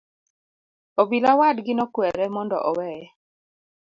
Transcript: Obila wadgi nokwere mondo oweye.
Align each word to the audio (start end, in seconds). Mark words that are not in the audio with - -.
Obila 1.01 1.31
wadgi 1.39 1.71
nokwere 1.75 2.25
mondo 2.35 2.57
oweye. 2.69 3.07